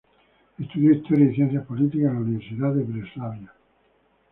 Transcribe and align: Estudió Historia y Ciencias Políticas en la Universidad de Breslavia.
Estudió 0.57 0.93
Historia 0.93 1.25
y 1.29 1.35
Ciencias 1.35 1.63
Políticas 1.67 2.07
en 2.09 2.13
la 2.15 2.21
Universidad 2.21 2.73
de 2.73 2.81
Breslavia. 2.85 3.53